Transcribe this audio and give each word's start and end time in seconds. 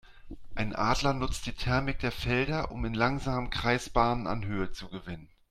Ein 0.55 0.73
Adler 0.75 1.13
nutzt 1.13 1.45
die 1.45 1.51
Thermik 1.51 1.99
der 1.99 2.11
Felder, 2.11 2.71
um 2.71 2.85
in 2.85 2.95
langsamen 2.95 3.51
Kreisbahnen 3.51 4.25
an 4.25 4.43
Höhe 4.43 4.71
zu 4.71 4.89
gewinnen. 4.89 5.27